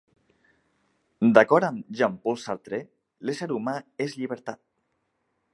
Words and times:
D'acord 1.35 1.67
amb 1.67 1.93
Jean-Paul 2.01 2.41
Sartre, 2.45 2.81
l'ésser 3.29 3.53
humà 3.59 3.79
és 4.07 4.21
llibertat. 4.23 4.65